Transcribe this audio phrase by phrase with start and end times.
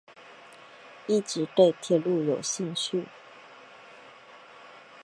[1.05, 3.05] 一直对铁路有兴趣。